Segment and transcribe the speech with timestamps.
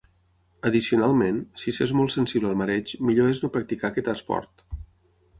[0.67, 4.65] Addicionalment, si s'és molt sensible al mareig, millor és no practicar aquest esport.